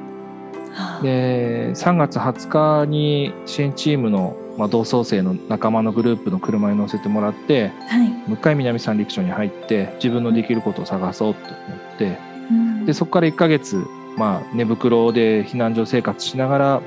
[0.72, 1.02] はあ。
[1.02, 8.08] で3月20日に支援チームの、まあ、同窓生の仲間のグループの車に乗せてもらってはい。
[8.08, 11.54] もう一回南三陸町に入って自分のできることを探そうと思
[11.94, 12.18] って
[12.50, 12.86] うん。
[12.86, 13.84] でそこから1ヶ月、
[14.16, 16.82] まあ、寝袋で避難所生活しながら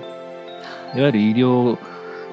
[0.95, 1.78] いわゆる医療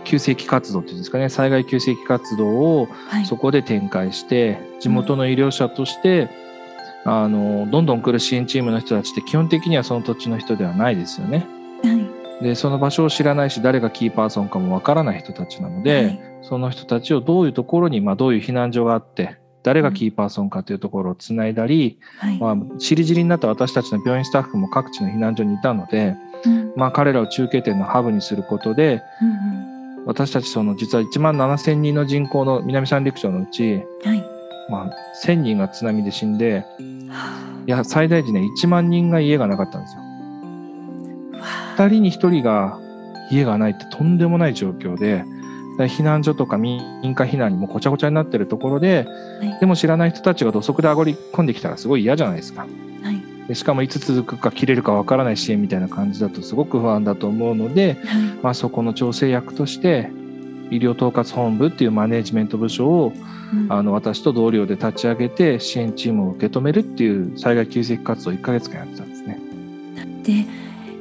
[0.05, 1.29] 急性期活動っていうんですかね。
[1.29, 3.27] 災害急性期活動をはい。
[3.27, 6.29] そこで展開して地元の医療者として、
[7.05, 11.47] あのどんどん来る支援チームの人たちって基本的にはその土地の人ではないですよね。
[11.83, 11.93] は
[12.41, 12.45] い。
[12.45, 16.21] でその場所を知らないし誰がキーパーソンかもわからない人たちなので、はい。
[16.43, 22.39] その人たちをどういうところに、まあ、どういう避難所があって誰がキーパーソンかというところをつないだり、はい。
[22.39, 26.73] まあ、ちりぢりになった私たちの病院スタッフも各地の避難所にいたので、うん。
[26.77, 29.25] まあ、彼らを中継点のハブにすることでう
[29.67, 29.70] ん
[30.07, 34.25] 私たちその実は1万7,000人の人口の南三陸町のうち、うんはい
[34.71, 34.91] まあ、
[35.25, 36.65] 1,000人が津波で死んで
[37.09, 40.01] はいや最大時ね1万人が家がなかったんですよ。
[41.35, 42.79] あわあ2人に1人が
[43.31, 45.25] 家がないってとんでもない状況で
[45.81, 49.07] ら避難所とか民家避難にもごちゃごちゃになってるところで、
[49.41, 52.67] はいでも知らない人たちが土足で上がり込んできたらすごい嫌じゃないですか。
[53.51, 58.23] はいでしかもいつ続くか切れるかわからない支援みたいな感じだとすごく不安だと思うので、はい。
[58.43, 60.09] まあ、そこの調整役として
[60.71, 63.13] 医療統括本部っていうマネジメント部署を
[63.53, 63.67] うん。
[63.69, 69.41] あの私と同僚で立ち上げて支援チームを受け止めるっていう災害救済活動を1ヶ月間やってたんですね。
[70.23, 70.33] で、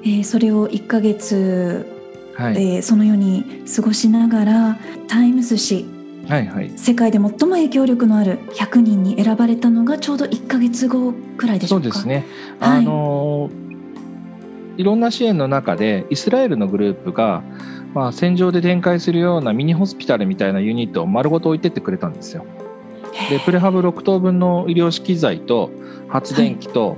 [0.01, 1.85] えーそれを1ヶ月
[2.33, 3.43] はい、でそのように
[3.75, 4.77] 過ごしながら
[5.09, 5.98] タイムズ紙
[6.29, 11.83] はいはい世界で最も影響力のある100人に選ばれたのがちょうど1ヶ月後くらいでしょか。
[11.83, 12.25] そううですね。
[12.59, 13.49] はいあの
[14.77, 17.43] いろんな支援の中でイスラエルのグループが、
[17.93, 22.45] まあ、戦場で展開するようなミニホスピタルみたいなユニットを丸ごと置いてってくれたんですよ。
[23.29, 25.69] でプレハブ6棟分の医療機材と
[26.07, 26.95] 発電機と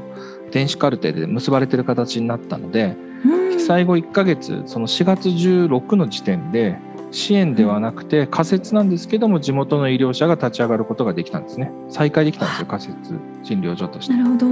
[0.52, 6.78] 電子カルテで結ばれてる形になったので、うん被災後1ヶ月その4月16の時点で
[7.12, 12.96] 支援ではなくて仮設なんですけども地元の医療者が立ち上がることができたんですね再開できたんですよ仮設
[13.44, 14.24] 診療所としてな。
[14.24, 14.48] るほど。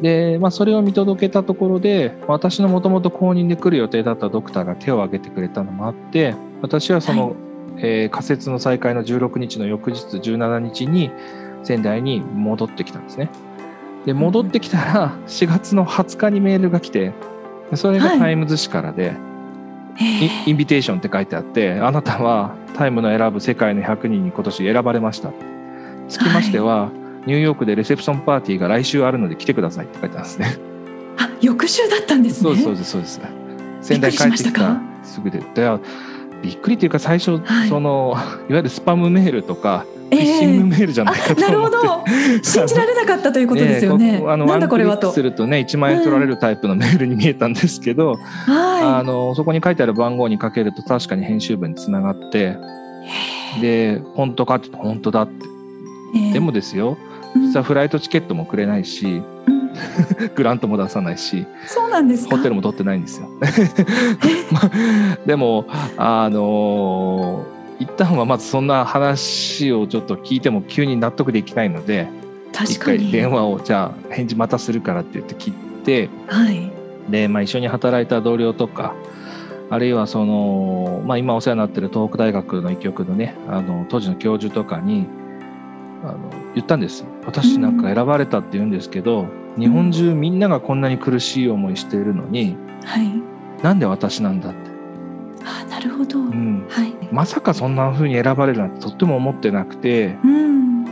[0.00, 7.34] で、まあ、それを見届けたところで私のもともと後任で来る予定だったドクターが手を挙げてくれたのもあって私はその、
[7.76, 11.10] えー仮設の再開の16日の翌日17日に
[11.62, 13.30] 仙台に戻ってきたんですね。
[14.04, 17.12] で戻ってきたら4月の20日にメールが来て
[17.70, 19.29] でそれがはいタイムズ紙からで、 in
[19.98, 25.32] invitation って書いてあってあなたはタイムの選ぶ世界の100人に今年選ばれました
[26.08, 26.90] つきましては、
[27.26, 30.58] ニューヨークでレセプションパーティーが来週あるので来てくださいって書いてあるんですね。
[31.18, 32.56] あ翌週だったんですね。
[32.56, 33.40] そうですそうですそうです。
[33.80, 35.38] 仙台帰ってきたすぐで。
[35.54, 35.68] で
[36.42, 37.68] びっくりというか最初、はい。
[37.68, 38.14] その
[38.48, 40.16] いわゆるスパムメールとかフえ。
[40.16, 41.82] えィッシングメールじゃないかとあなる思ほ。
[41.86, 42.04] ど。
[42.42, 44.20] 信じられなかったということですよね。
[44.20, 45.12] え えあのなんだこれはと。
[45.12, 45.22] す。
[45.22, 48.52] るとね1万円取られるタイプのメールに見えたんですけど、あ
[48.96, 52.56] はのそこに書いてある番号にかけると確かに編集部につながって
[53.58, 53.60] い。
[53.60, 55.32] で本当かって本当だって、
[56.16, 56.32] ええ。
[56.32, 56.96] でもですよ。
[57.34, 57.42] うん。
[57.46, 59.22] 実はフライトチケットもくれないしうん
[60.34, 62.36] グラントも出さないしそうなんですか？
[62.36, 63.28] ホテルも取ってないんですよ。
[64.52, 64.70] まあ
[65.26, 65.66] でも
[65.96, 67.44] あの
[67.78, 72.08] 一旦はまずそんな話をちょっと聞いても急に納得できないので
[72.52, 73.12] 一回確かに。
[73.12, 76.70] 電話をじゃあ返事またするからって言って切ってはい。
[77.08, 78.94] で、まあ、一緒に働いた同僚とか
[79.70, 85.06] あるいはその、まあ、今お世話になってる東北大学の医局のねあの当時の教授とかに
[86.04, 86.18] あの
[86.54, 89.26] 言ったんです私なんか選ばれたって言うんですけど、
[89.58, 93.62] 日本中みんながこんなに苦しい思いしているのにはい。
[93.62, 94.58] なんで私なんだって、
[95.44, 96.18] あなるほど。
[96.18, 96.94] うん、はい。
[97.12, 100.84] まさかそんな風に選ばれるなんてとっても思ってなくてうん。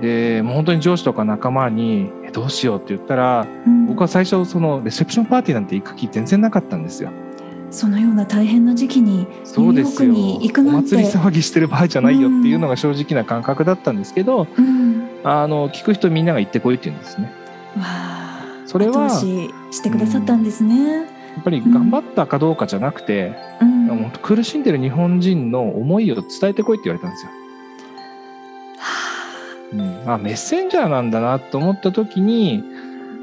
[0.00, 7.10] でもう本当に上司とか仲間に「えどうしよう」って言ったらうん僕は最初そのレセプションパーティーなんて行く気全然なかったんですよ。
[7.70, 15.08] そのような大変な時期にそうですよ行くなんてお祭り騒ぎしてる場合じゃないよっていうのが正直な感覚だったんですけど、うん。
[15.24, 17.32] あの聞く人みんなが行ってこいって言うんですね。
[17.76, 18.62] わあ。
[18.66, 20.96] それはししてくださったんですね。
[20.96, 21.02] や
[21.40, 24.10] っぱり頑張ったかどうかじゃなくて、うん。
[24.22, 27.30] 苦しんでる日本人の思いを伝えてこいって言われたんですよ。
[29.72, 32.62] うん、あメッセンジャーなんだなと思った時に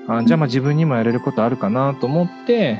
[0.08, 2.80] あじゃあまあ自分にもやれることあるかなと思って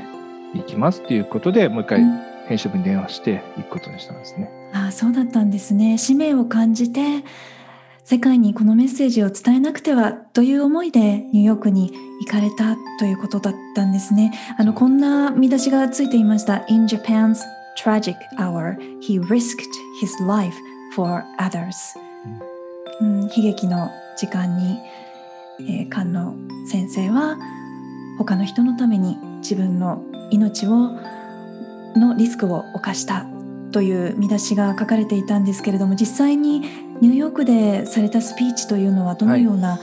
[0.54, 4.50] 行きますっていうことでもう一回うん編集部に電話して行くことにしたんですね。
[4.72, 7.22] ああそうだったんですね使命を感じて
[8.10, 14.32] 世界にこのメッセージを伝えなくてはという思いでニューヨークに行かれたということだったんですね。
[14.58, 16.64] あのこんな見出しがついていました。
[16.66, 17.38] In Japan's
[17.78, 19.62] tragic hour he risked
[20.02, 20.56] his life
[20.96, 21.70] for others、
[23.00, 24.80] うん、悲劇の時間に、
[25.60, 26.34] えー、菅野
[26.66, 27.38] 先生は
[28.18, 30.98] 他の人のために自分の命を
[31.94, 33.24] のリスクを冒した
[33.70, 39.80] という見出しが書かれていたんですけれども実際にニューヨークでされたスピーチというのはどのような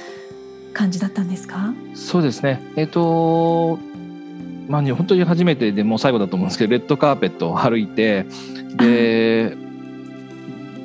[0.74, 2.62] 感じだったんですか、そうですね。
[2.76, 3.80] えっ、と、
[4.68, 8.26] まあ、本当に初めてでもう最後だと思うんですけど、レッドカーペットを歩いて、
[8.78, 9.58] で、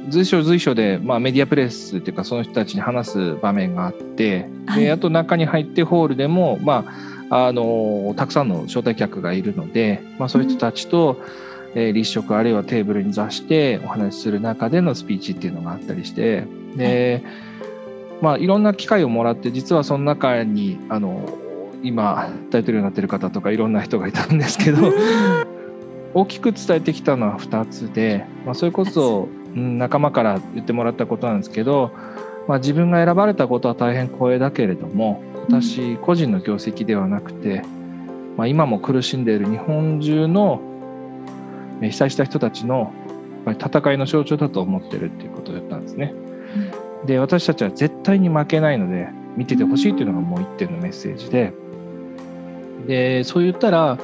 [0.09, 4.85] 随所随所で、まあ、メディアプレスっていうか、その人たちに話す場面があって、はい。
[4.85, 6.85] で、あと中に入ってホールでも、ま
[7.31, 11.21] あ、あの、たくさんの招待客がいるので、まあ、そういう人たちと、
[11.75, 16.45] えー立食あるいはテーブルに座してお話しする中でのスピーチっていうのがあったりして、
[16.77, 17.23] で、
[18.21, 21.29] まあ、いろんな機会をもらって実はその中にあの
[21.83, 24.93] 今大統領になってる方とかいろんな人がいたんですけど、
[26.15, 31.91] 大きく伝えてきたのは2つで、まあ、それこそ、うん、仲間から言ってもらったことなんですけど、
[32.47, 37.63] まあ、自分が選ばれたことは大変光栄だけれども私個人の業績ではなくて、
[38.37, 40.72] まあ、今も苦しんでいる日本中のえ
[41.91, 42.93] 被災した人たちの
[43.45, 46.15] ぱり戦いの象徴だと思ってるっていうことを言ったんですね。
[47.07, 51.53] で私たちは絶対に負けないので見ててほしいっていうのがもう一点のメッセージで。
[52.87, 53.99] でそう言ったら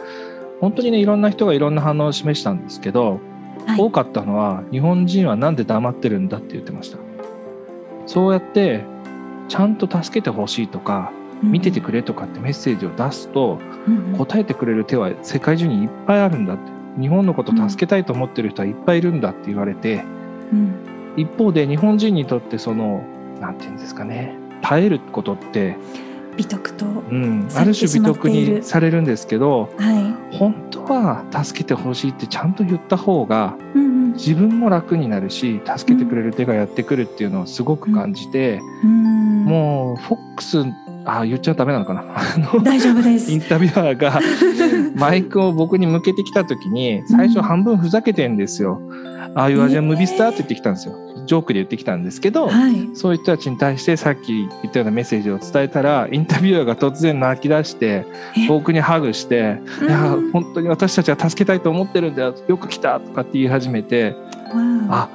[0.60, 3.20] 本当にねいろんな人がいろんな反応を示したんですけど、
[3.66, 6.98] はい、多かったのは日本人はなんで黙ってるんだって言ってました。
[8.06, 8.84] そうやって
[9.48, 11.12] ちゃんと助けてほしいとか
[11.42, 13.58] 見ててくれとかってメッセージを出すと、
[14.16, 20.04] 答えてくれる手は世界中にいっぱいあるんだって日本のこと助けたいと思ってる人はいっぱいいるんだって言われて、
[20.52, 23.04] うん、一方で日本人にとってその
[23.40, 25.76] 何て言うんですかね耐えることって
[26.36, 40.64] 美徳と、うん、ある種美徳にされるんですけど、はい、本当は助けてほしいってちゃんと言った方が、うんうん、自分も楽になるし助けてくれる手がやってくるっていうのをすごく感じて、うん、もうフォックス
[41.04, 42.04] あ言っちゃダメなのかな。
[42.62, 43.32] 大丈夫です。
[43.32, 44.20] インタビュアーが
[44.98, 48.80] マイクを僕に向けてきた時に最初半分ふざけてんですよ。
[49.34, 50.94] ああいうアジアムービースターって言ってきたんですよ。
[51.26, 58.06] ジョークで言ってきたんですけど、はい、そういう人たちに対してさっき言ったようなメッセージを伝えたらインタビュアーが突然泣き出して
[58.48, 64.16] 僕にハグして「いや本当に私たちは助けたいと思ってるんだよよく来た」とかって言い始めて
[64.88, 65.08] あ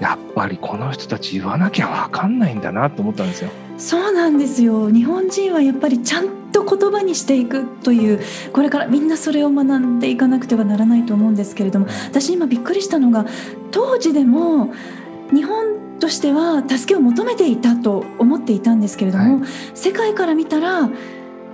[0.00, 3.50] やっぱりこの人たち言わなきゃ分かんないんだなと思ったんですよ。
[3.78, 8.20] そうなんですよ日本人はやっぱりちゃんと言葉にしていくという
[8.52, 13.26] これからみんなそれを学んでいかなくてはならないと思うんですけれども私今びっくりしたのが
[13.70, 14.72] 当時でも
[15.32, 20.88] 日本としては助けを求めていたと思っていたんですけれども、はい、世界から見たら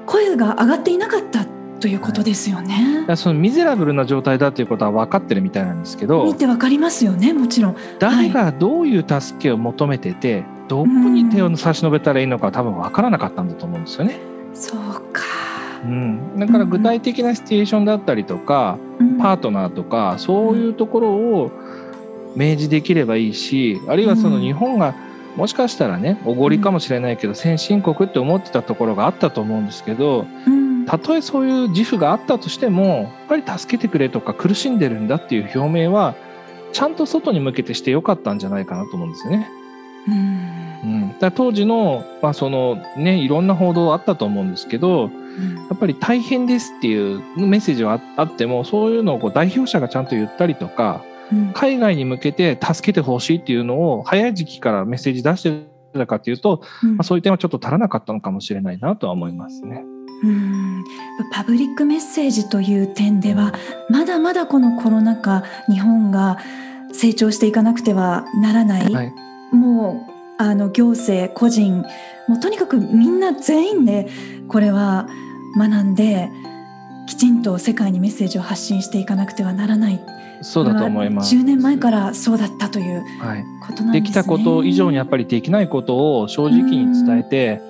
[0.06, 1.46] 声が上がっていなかった
[1.80, 3.04] ということですよね。
[3.06, 7.76] はい、そのミゼラブルな状態だということは分かってるみたいなんですけど見て分かりますよねもちろん。
[7.98, 14.35] 誰がどういう助けを求めてて、はい、どこに手を差し伸べたらいいのか多分分からなかったんだと思うんですよね。
[14.58, 14.80] そう
[15.12, 15.22] か。
[15.84, 21.52] うん、だから具体的なシチュエーションだったりとか、うん、パートナーとかそういうところを
[22.34, 24.94] 明示できればいいしあるいはその日本が
[25.36, 30.26] もしかしたらねおごりかもしれないけど先進国って思ってたところがあったと思うんですけど
[30.86, 36.14] たとえそういう自負があったとしてもやっぱり助けてくれとか苦しんでるんだっていう表明は
[36.72, 39.50] ちゃんと外に向けてしてよかったんじゃないかなと思うんですよね。
[40.08, 40.10] う
[40.86, 45.10] ん、だ当時の,、まあそのね、いろんな報道あったと思うんですけど、
[45.68, 51.04] やっぱり大変ですっていうメッセージはあってもそういうのをこう代表者がちゃんと言ったりとか
[51.54, 55.66] 海外に向けて助けてほしいっていうのを早い時期からメッセージ出して
[55.98, 59.82] たかというと、うん、まあ、そういう点はちょっと足らなかったのかもしれないなとは思いますね。
[60.22, 60.84] うん。
[61.32, 63.52] パブリックメッセージという点では
[63.90, 66.38] まだまだこのコロナ禍日本が
[66.92, 69.12] 成長していかなくてはならない、はい、
[69.52, 71.84] もうあの行政個人
[72.28, 74.08] もうとにかくみんな全員で
[74.48, 75.08] これは
[75.56, 76.28] 学んで
[77.06, 80.00] きちんと世界にメッセージを発信していかなくてはならない。
[80.42, 81.34] そうだと思います。
[81.34, 87.62] 10年前からそうだったということなんですね、はい、できたこと以上にやっぱりできないことを正直に伝えて、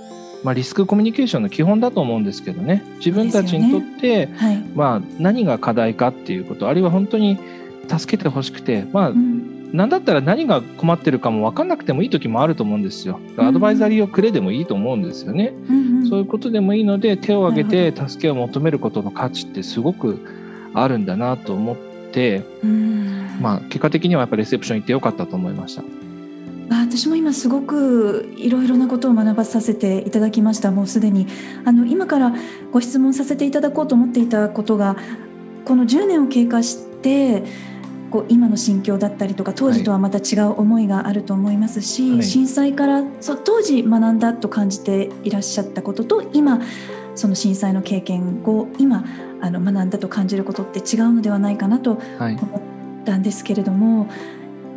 [0.43, 2.83] まあ、リスクコミュニケーションの基本だと思うんですけどね。
[2.97, 4.35] 自分たちにとって、ね。
[4.37, 7.39] はい、まあ、何が課題かっていうことあるいは本当に
[7.89, 13.21] 助けてほしくて、まあ、うん何だったら何が困ってるかも分かんなくてもいい時もあると思うんですよ。
[13.37, 15.53] アドバイザリーをくれでもいいと思うんですよね。
[15.69, 20.21] うんうん、そういうことでもいいので手を挙げて助けを求めることの価値ってすごく
[20.75, 21.77] あるんだなと思っ
[22.13, 22.45] て、
[23.41, 25.83] まあ、結果的にはやっぱりレセプション行ってよかったと思いました。
[26.69, 31.27] 私も今すごくいろいろなことを学ばさせていただきましたもうすでに
[31.65, 32.35] あの今から
[32.73, 34.97] ご質問させていただこうと思っていたことが
[35.65, 37.45] この10年を経過して
[38.17, 46.63] こう今の心境だったりとか当時とはまた違う思いがあると思いますし、はい、震災からそ当時学んだと感じていらっしゃったことと今
[47.15, 49.05] その震災の経験を今
[49.43, 52.59] あの学んだと感じることって違うのではないかなと思
[53.03, 54.09] ったんですけれども、はい、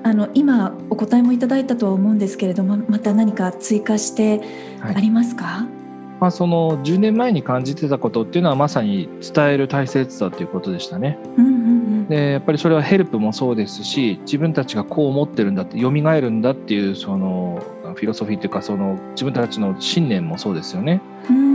[0.04, 4.42] あの今お答えもいただいたとは思うんですけれどもまた何か追加して
[4.82, 5.79] ありますか、はい
[6.20, 11.18] まあ、その10年前に感じてたことっていうのはまさに伝える大切さということでしたね。
[11.38, 17.64] うんうんうん、でやっぱりそれはヘルプもそうですし自分たちがこう思ってるんだって蘇るんだっていうその
[17.96, 21.02] フィロソフィーというかその自分たちの信念もそうですよね。
[21.30, 21.50] うん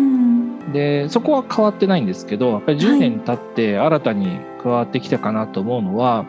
[0.72, 6.26] でそこは変わってないんですけどやっぱり10年経って新たに加わってきたかなと思うのは、はい、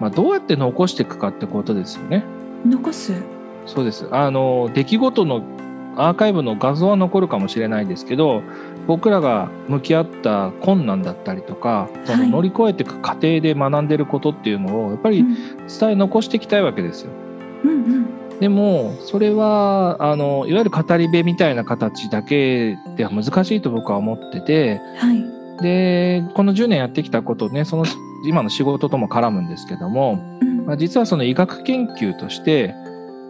[0.00, 2.24] まあ、どうやって残していくかってことですよね。
[2.66, 3.14] 残す
[3.66, 5.42] そうですあの出来事の
[5.96, 8.42] アーカイブの画像は残るかもしれないですけど
[8.86, 15.24] 僕らが向き合った困難だったりとか、その乗り越えていく過程で学んでることっていうのをやっぱり
[15.68, 17.12] 伝え残していきたいわけですよ。
[17.62, 27.84] うんうん、でもそれはあのいわゆる語り部みたいな形だけでは難しいと僕は思ってて、はい、でこの10年やってきたことねその
[28.24, 30.66] 今の仕事とも絡むんですけども、うんうん。
[30.66, 32.74] まあ、実はその医学研究として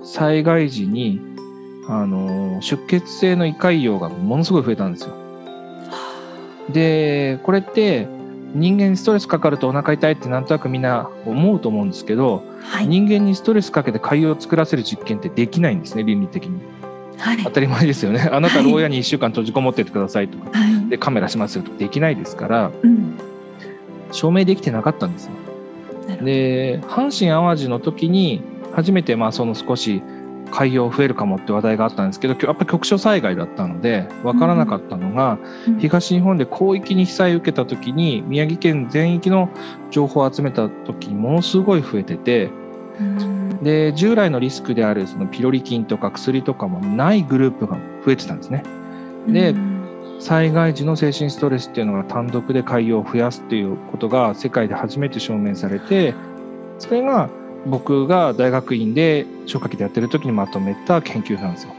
[0.03, 1.21] 災害時に
[1.91, 5.15] あの出血性の胃潰瘍がものすごい増えたんですよ。
[6.73, 8.07] でこれって
[8.55, 12.87] 人間にストレスかかるとお腹痛いってなんとなくみんな思うと思うんですけど、はい。
[12.87, 16.61] 人間にストレスかけて潰瘍を作らせる実験ってできないんですね倫理的に。
[17.19, 17.39] はい。
[17.43, 18.21] 当たり前ですよね。
[18.33, 20.57] あなた牢屋に1週間閉じこもっててくださいとか。
[20.57, 20.89] はい。
[20.89, 23.19] でカメラしますよとかできないですからうん。
[24.13, 25.33] 証明できてなかったんですよ。
[26.23, 30.03] で阪神・淡路の時に初めてまあその少し
[30.51, 35.79] 海洋増えるかもって話題があったんですけどやっぱ局所災害だったので分からなかったのが、うん。
[35.79, 39.49] 東日本で広域に被災を受けた時に宮城県全域の
[39.91, 42.51] 情報を集めた時にものすごい増えてて
[42.99, 43.63] うん。
[43.63, 48.63] で従来のリスクであるそのピロリ菌とか薬とかもないグループが増えてたんですね。
[49.29, 49.81] でうん。
[50.21, 56.15] 災害時の精神ストレスっていうのが単独で海洋を増やすっていうことが世界で初めて証明されて
[56.79, 57.31] それが
[57.67, 61.75] 僕が大学院で消化器でやってる時にまとめた研究なんですよ。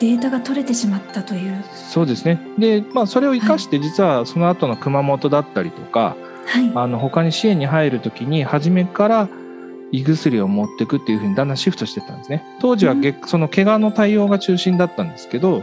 [0.00, 1.64] データが取れてしまったという。
[1.74, 2.40] そうですね。
[2.56, 6.16] で、まあ、それを生かして実はその後の熊本だったりとか、
[6.46, 6.72] はい。
[6.74, 9.28] あの他に支援に入る時に初めから
[9.90, 12.44] 胃薬を持っていくっていうふうにだんだんシフトしてったんですね。
[12.60, 15.62] 当時はげ、その怪我の対応が中心だったんですけど、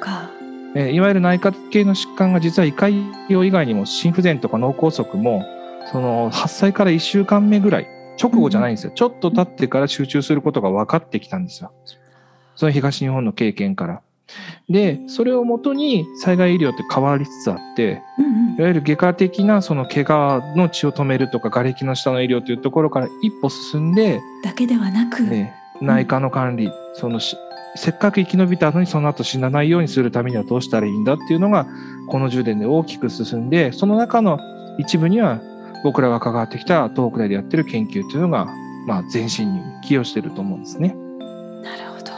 [0.00, 0.30] か。
[0.76, 5.44] えーいわゆる内科系の疾患が実は胃潰瘍以外にも心不全とか脳梗塞も
[5.90, 7.86] その発災から1週間目ぐらい
[8.20, 11.72] 直後じゃないんですよ、ちょっと経ってから集中することが分かってきたんですよ。
[12.56, 14.00] その東日本の経験から。
[14.70, 18.00] でそれをもとに災害医療って変わりつつあって
[18.58, 27.36] いわゆる外科的なその怪我の血を止めるとか瓦礫の下の医療というところから一歩進んで、だけではなく、ね、内科の管理、そのし
[27.76, 31.66] せっかく生き延びたのにその後死なないようにするためにはどうしたらいいんだっていうのが
[32.08, 34.38] この10年で大きく進んでその中の
[34.78, 35.40] 一部には
[35.84, 38.46] 僕らが関わってきた東北大でやってる研究というのが、
[38.86, 40.96] まあ、前進に寄与してると思うんですね。
[41.62, 42.12] なるほど。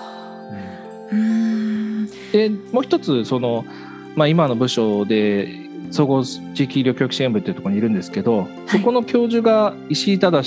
[1.13, 2.07] うーん。
[2.33, 3.65] でもう一つその、
[4.15, 5.49] まあ、今の部署で
[5.91, 10.45] 総合地域医療教育支援部っていうところにいるんですけど、そこの教授が石井忠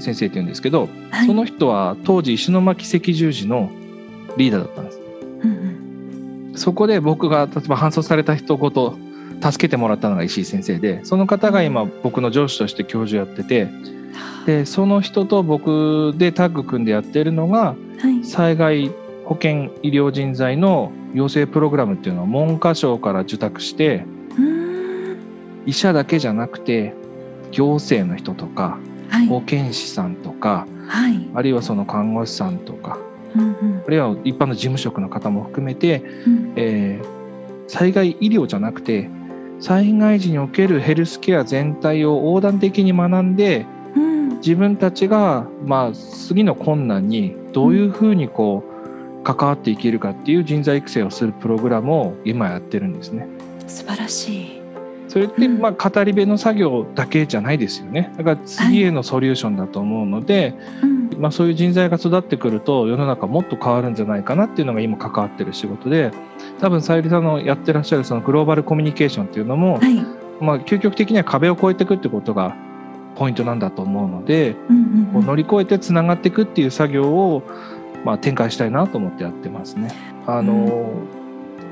[0.00, 1.26] 先生っていうんですけど、はい。
[1.26, 3.70] その人は当時石巻赤十字の
[4.36, 5.00] リーダーだったんです。
[5.44, 6.52] うん。
[6.56, 8.98] そこで僕が例えば搬送された人ごと
[9.42, 13.68] 助けてもらったのが石井先生でその方が今僕の上司として教授やってて
[14.46, 17.76] でその人と僕でタッグ組んでやってるのが
[18.22, 18.90] 災害
[19.24, 24.04] 保健医療人材の養成プログラムっていうのを文科省から受託して
[25.66, 26.94] 医者だけじゃなくて
[27.50, 28.78] 行政の人とか
[29.10, 29.26] はい。
[29.26, 31.28] 保健師さんとかはい。
[31.34, 32.98] あるいはその看護師さんとか
[33.86, 36.52] あるいは一般の事務職の方も含めてうん。
[36.56, 37.18] えー
[37.68, 39.10] 災害医療じゃなくて
[39.60, 53.26] 災害時におけるヘルスケア全体を横断的に学んでうん自分たちが、まあ、次の困難にどういうふうにこう関わっていけるかっていう人材育成をするプログラムを今やってるんですね。
[53.66, 54.62] 素晴らしい
[55.08, 58.12] それってうんまあ語り部の作業だけじゃないですよね。
[58.16, 66.10] だから次へのソリューションだと思うので、うんまあ、そういう人材が育ってくると世の中もっと変わるんじゃないかなっていうのが今関わってる仕事で
[66.60, 69.94] 多分さゆりさんのやってらっしゃるそのグローバルコミュニケーションっていうのも、はい。
[70.40, 72.54] まあ、究極的には壁を越えていくってことが
[73.16, 77.42] ポイントなんだと思うので、うんうんこう乗り越えてつながっていくっていう作業を、
[78.04, 79.90] まあ、展開したいなと思ってやってますね。
[80.26, 80.92] あの、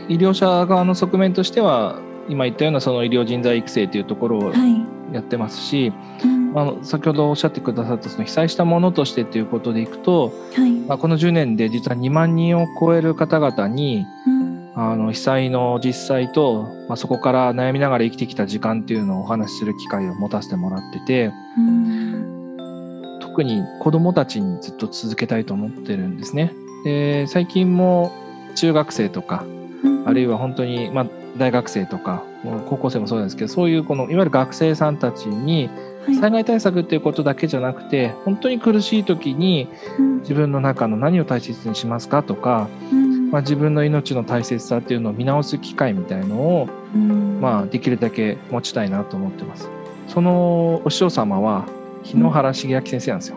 [0.09, 4.97] 医療者側の側面としては今言ったようなその医療人材育成というところをはい。
[5.13, 5.93] やってますし、
[6.25, 10.71] うんあの先ほどおっしゃってくださったその被災したものとしてということでいくと、はい。
[10.71, 14.47] まあ、この10年で実は2万人を超える方々にうん。
[14.79, 23.19] あの被災の実際と、まあ、そこから悩みながら生きてきた時間っていうのをお話しする機会を持たせてもらっててうん。
[23.21, 26.53] 特に子どもたちにずっと続けたいと思ってるんですね。
[26.85, 28.13] で最近も
[28.55, 29.66] 中学生とかうん
[30.05, 31.07] あるいは本当に、まあ、
[31.37, 32.23] 大学生とか
[32.69, 35.69] 高校生もそうですけどそういうこのいわゆる学生さんたちに
[36.07, 36.17] はい。
[36.17, 39.69] 災害対策っていうことだけじゃなくて本当に苦しい時に
[39.99, 40.17] うん。
[40.21, 43.31] 自分の中の何を大切にしますかとか、うん。
[43.31, 47.41] まあ、自分の命の大切さっていうのを見直す機会みたいのを、うん。
[47.41, 49.69] まあ、できるだけ持ちたいなと思ってます。
[50.09, 51.67] そのお師匠様は
[52.03, 53.37] 日野原重明先生なんですよ。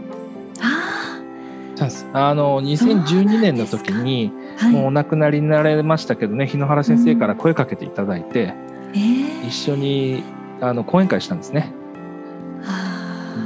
[2.14, 4.74] ああの2012年の時にあはい。
[4.74, 8.54] もうお亡くなりになられましたけどね日野原先生から声かけていただいて、
[8.94, 9.48] えー。
[9.48, 10.24] 一緒に
[10.60, 11.74] あの講演会したんですね。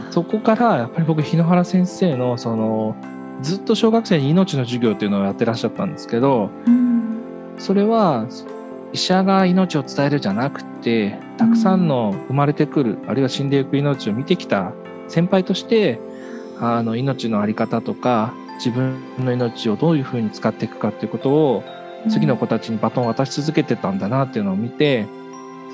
[0.10, 2.96] そこからやっぱり僕日野原先生のその
[3.42, 7.20] ずっと小学生に命の授業っていうのをやってらっしゃったんですけどうん。
[7.60, 8.28] それは
[8.92, 14.72] 医者が命を伝えるじゃなくてたくさんの生まれてくるあるいは死んでいく命を見てきた
[15.08, 16.00] 先輩として
[16.60, 21.64] あの命の在り方とか自分の命をどういうふうに使っていくかっていうことを
[22.10, 25.08] 次の子たちにバトンを渡し続けてたんだなっていうのを見て、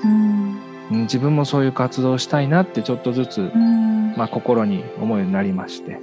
[0.04, 0.60] うん。
[0.90, 4.14] うん自分もそういう活動をしたいなってちょっとずつ、うん。
[4.16, 6.00] まあ、心に思うようになりまして。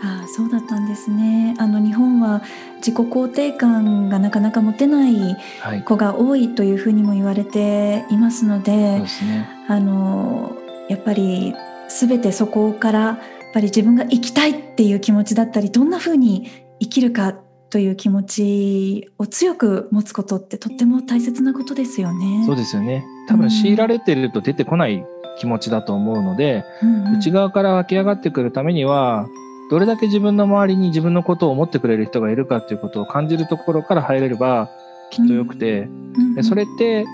[0.00, 1.56] ああそうだったんですね。
[1.58, 2.42] あの日本は
[2.76, 9.48] 自己肯定感がなかなか持てないはい、子が多いというふうにも言われていますのそうでですね。
[9.66, 10.56] あの
[10.88, 11.54] やっぱり
[11.88, 13.18] 全てそこから
[13.52, 16.48] ぱり自分が生きたいっていう気持ちだったりどんなふうに
[16.80, 17.34] 生きるか
[17.70, 22.44] という気持ちを強く持つことってとっても大切なことですよね。
[22.46, 23.04] そうですよね。
[23.28, 25.04] 多分強いられてると出てこない
[25.38, 29.26] 気持ちだと思うので、うんうん内側から湧き上がってくるためには、
[29.70, 34.70] どれだけ自分の周りに自分のことを思ってくれる人がいるかっていうことを感じるところから入れれば
[35.10, 37.06] きっとよくて、うんでそれって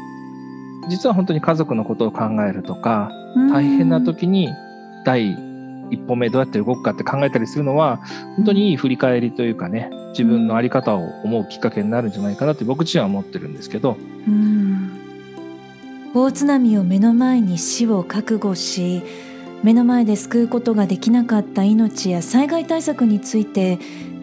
[0.89, 3.11] 実は本当に家族のことを考えるとか、
[3.51, 4.51] 大変な時に
[5.05, 5.37] 第
[5.91, 7.99] 一歩目どうやって動くかって考えたりするのは
[8.37, 13.97] 本当にいい振り返りというかね自分の在り方を思うきっかけになるんじゃないかなって僕自身は思ってるんですけど。
[16.17, 19.03] 大津波を目の前に死を覚悟し
[19.65, 23.79] 目の前で救うことができなかった命や災害対策について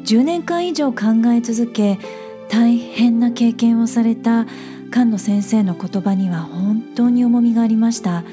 [0.06, 2.00] 10年間以上考え続け
[2.48, 4.46] 大変な経験をされた
[4.92, 8.24] 菅野先生の言葉には本当に重みがありました。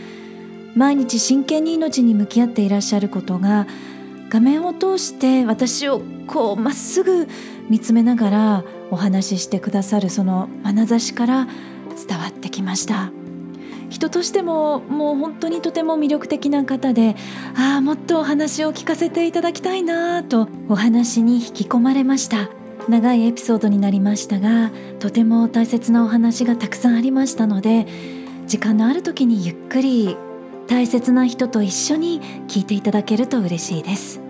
[0.79, 3.67] 毎日真剣に命に向き合っていらっしゃることが
[4.31, 7.27] 画面を通して私をこうまっすぐ
[7.69, 11.49] 見つめながらお話ししてくださるその眼差しから
[12.07, 13.11] 伝わってきました。
[13.91, 17.17] 人としてももう本当にとても魅力的な方で
[17.57, 22.51] ああもっとお話を聞かせていただきたいなとお話に引き込まれました。
[22.89, 24.71] 長いエピソードになりましたが
[25.01, 27.87] とても大切なお話がたくさんありましたので
[28.47, 30.17] 時間のある時にゆっくり
[30.69, 34.21] 大切な人と一緒に聞いていただけると嬉しいです。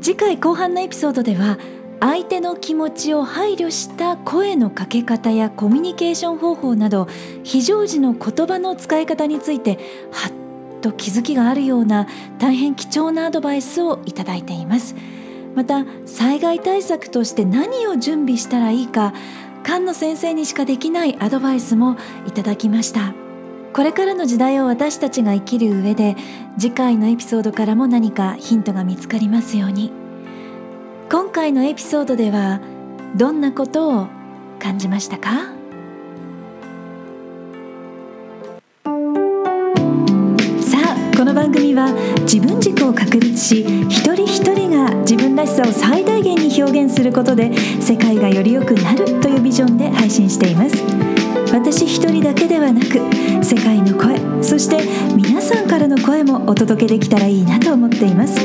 [0.00, 1.58] 次回後半のエピソードでは
[2.00, 7.08] 相手の気持ちを配慮した声のかけ方やコミュニケーション方法など
[7.42, 9.78] 非常時の言葉の使い方について
[10.10, 12.06] はっと気づきがあるような
[12.38, 14.94] 大変貴重なアドバイスをいただいています。
[15.54, 19.12] また災害対策として何を準備したらいいか
[19.64, 23.29] 菅野先生にしかできないアドバイスもいただきました。
[23.72, 26.16] これからの時代を私たちが生きる上で
[26.58, 29.92] 次回のエピソードからも何かヒントが見つかりますように。
[31.10, 32.60] 今回のエピソードでは
[33.16, 34.06] どんなことを
[34.58, 35.30] 感じましたか？
[40.60, 41.90] さあこの番組は
[42.22, 51.19] 自分軸を確立し一人一人が自分らしさを最大限に表現することで世界がより良くなるというビジョンで配信しています。
[51.52, 53.00] 私一人だけではなく
[53.44, 54.78] 世界の声そして
[55.16, 58.38] 皆さんからの声もお届けできたらいいなと思っています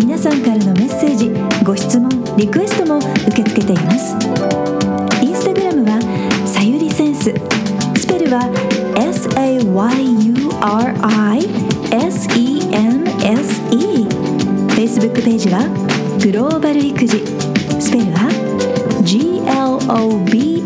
[0.00, 1.30] 皆さんからのメッセージ
[1.64, 4.14] ご質問リクエストも受け付けています
[5.22, 6.00] インスタグラムは
[6.46, 7.24] さゆりセンス
[7.96, 8.40] スペルは
[8.96, 9.84] SAYURISENSE
[14.74, 15.68] Facebook ページは
[16.22, 17.18] グローバル育児
[17.80, 18.30] スペルは
[19.02, 19.42] G.
[19.46, 19.76] L.
[19.90, 20.24] O.
[20.24, 20.63] B.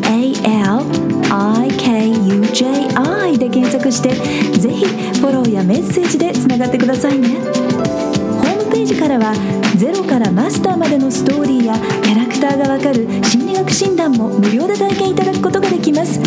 [2.58, 4.10] JI で検索して
[4.58, 4.84] ぜひ
[5.20, 7.28] フォローやメッセージでつながってくださいね。
[7.28, 9.32] ホームページからは
[9.76, 16.18] ゼロからマスターまでのストーリーやキャラクターがわかる心理学診断も無料で体験いただくことができます。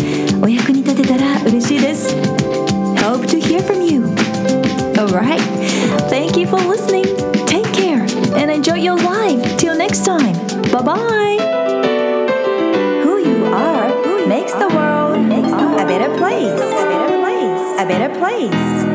[0.42, 2.16] お役に立てたら嬉しいです。
[2.96, 4.06] Hope to hear from you.
[4.96, 5.38] Alright.
[6.08, 7.04] Thank you for listening.
[7.44, 8.00] Take care
[8.40, 9.58] and enjoy your life.
[9.58, 10.32] Till next time.
[10.72, 11.41] Bye bye
[16.32, 16.60] place.
[16.60, 17.80] A better place.
[17.80, 18.91] A better place.